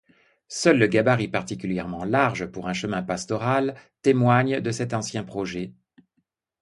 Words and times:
Seul 0.47 0.79
le 0.79 0.87
gabarit 0.87 1.27
particulièrement 1.27 2.05
large 2.05 2.47
pour 2.47 2.67
un 2.67 2.73
chemin 2.73 3.03
pastoral 3.03 3.75
témoigne 4.01 4.59
de 4.59 4.71
cet 4.71 4.95
ancien 4.95 5.23
projet. 5.23 5.73